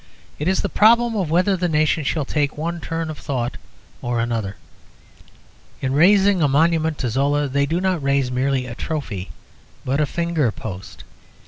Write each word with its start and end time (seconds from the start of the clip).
It 0.39 0.47
is 0.47 0.63
the 0.63 0.67
problem 0.67 1.15
of 1.15 1.29
whether 1.29 1.55
the 1.55 1.69
nation 1.69 2.03
shall 2.03 2.25
take 2.25 2.57
one 2.57 2.81
turn 2.81 3.11
of 3.11 3.19
thought 3.19 3.57
or 4.01 4.19
another. 4.19 4.55
In 5.79 5.93
raising 5.93 6.41
a 6.41 6.47
monument 6.47 6.97
to 6.97 7.09
Zola 7.11 7.47
they 7.47 7.67
do 7.67 7.79
not 7.79 8.01
raise 8.01 8.31
merely 8.31 8.65
a 8.65 8.73
trophy, 8.73 9.29
but 9.85 10.01
a 10.01 10.07
finger 10.07 10.51
post. 10.51 11.03